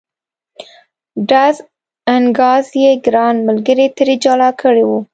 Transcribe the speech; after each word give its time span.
ډز 1.29 1.55
انګاز 2.15 2.65
یې 2.81 2.91
ګران 3.05 3.35
ملګري 3.47 3.87
ترې 3.97 4.15
جلا 4.23 4.49
کړی 4.61 4.83
و. 4.89 4.91